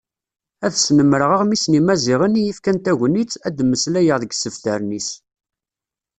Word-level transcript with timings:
Ad 0.65 0.73
snemreɣ 0.77 1.29
Aɣmis 1.35 1.65
n 1.67 1.75
Yimaziɣen 1.75 2.39
iyi-yefkan 2.39 2.77
tagnit, 2.85 3.33
ad 3.47 3.53
d-mmeslayeɣ 3.57 4.17
deg 4.19 4.31
yisebtaren-is. 4.33 5.09